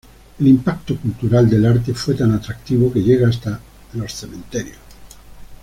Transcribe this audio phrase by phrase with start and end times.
[0.39, 3.59] El impacto cultural del arte fue tan atractivo que llega hasta
[3.93, 4.79] en los cementerios.